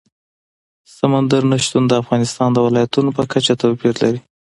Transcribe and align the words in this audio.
سمندر 0.97 1.41
نه 1.51 1.57
شتون 1.63 1.83
د 1.87 1.93
افغانستان 2.01 2.49
د 2.53 2.57
ولایاتو 2.65 3.15
په 3.17 3.23
کچه 3.31 3.53
توپیر 3.61 3.93
لري. 4.03 4.19